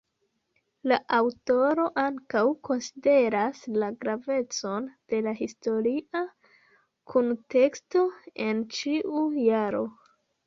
[0.91, 6.21] La aŭtoro ankaŭ konsideras la gravecon de la historia
[7.13, 8.03] kunteksto
[8.47, 9.83] en ĉiu jaro.